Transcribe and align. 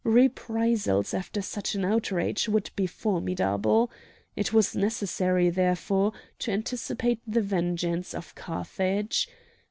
Reprisals 0.03 1.13
after 1.13 1.43
such 1.43 1.75
an 1.75 1.85
outrage 1.85 2.49
would 2.49 2.71
be 2.75 2.87
formidable. 2.87 3.91
It 4.35 4.51
was 4.51 4.75
necessary, 4.75 5.51
therefore, 5.51 6.11
to 6.39 6.49
anticipate 6.51 7.21
the 7.27 7.41
vengeance 7.43 8.15
of 8.15 8.33
Carthage. 8.33 9.29